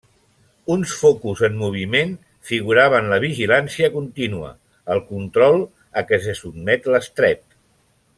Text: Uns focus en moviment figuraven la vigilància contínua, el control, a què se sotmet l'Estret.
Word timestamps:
Uns 0.75 0.93
focus 1.01 1.41
en 1.47 1.57
moviment 1.59 2.15
figuraven 2.51 3.11
la 3.13 3.19
vigilància 3.25 3.89
contínua, 3.99 4.49
el 4.95 5.03
control, 5.11 5.61
a 6.03 6.05
què 6.13 6.21
se 6.25 6.35
sotmet 6.41 6.91
l'Estret. 6.95 7.45